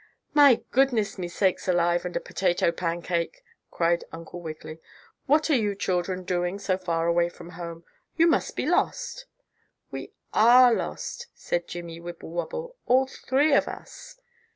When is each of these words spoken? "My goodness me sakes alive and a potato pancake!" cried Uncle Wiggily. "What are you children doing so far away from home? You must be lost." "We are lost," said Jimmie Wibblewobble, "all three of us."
"My 0.33 0.63
goodness 0.71 1.19
me 1.19 1.27
sakes 1.27 1.67
alive 1.67 2.05
and 2.05 2.15
a 2.17 2.19
potato 2.19 2.71
pancake!" 2.71 3.43
cried 3.69 4.03
Uncle 4.11 4.41
Wiggily. 4.41 4.81
"What 5.27 5.51
are 5.51 5.55
you 5.55 5.75
children 5.75 6.23
doing 6.23 6.57
so 6.57 6.75
far 6.75 7.05
away 7.05 7.29
from 7.29 7.49
home? 7.51 7.83
You 8.17 8.25
must 8.25 8.55
be 8.55 8.65
lost." 8.65 9.25
"We 9.91 10.11
are 10.33 10.73
lost," 10.73 11.27
said 11.35 11.67
Jimmie 11.67 11.99
Wibblewobble, 12.01 12.77
"all 12.87 13.05
three 13.05 13.53
of 13.53 13.67
us." 13.67 14.17